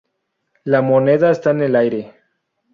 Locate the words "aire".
1.75-2.15